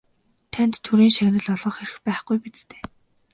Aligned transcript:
Танд 0.53 0.73
Төрийн 0.85 1.13
шагнал 1.15 1.47
олгох 1.55 1.77
эрх 1.83 1.95
байхгүй 2.05 2.37
биз 2.43 2.59
дээ? 2.69 2.81